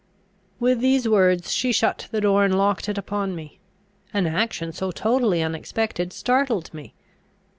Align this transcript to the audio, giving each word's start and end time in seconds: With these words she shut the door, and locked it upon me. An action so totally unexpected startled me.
With 0.59 0.79
these 0.79 1.07
words 1.07 1.53
she 1.53 1.71
shut 1.71 2.07
the 2.09 2.21
door, 2.21 2.43
and 2.43 2.57
locked 2.57 2.89
it 2.89 2.97
upon 2.97 3.35
me. 3.35 3.59
An 4.15 4.25
action 4.25 4.71
so 4.73 4.89
totally 4.89 5.43
unexpected 5.43 6.11
startled 6.11 6.73
me. 6.73 6.95